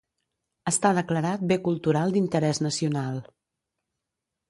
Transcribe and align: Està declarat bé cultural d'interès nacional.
Està 0.71 0.91
declarat 0.99 1.45
bé 1.53 1.59
cultural 1.69 2.17
d'interès 2.17 2.65
nacional. 2.71 3.25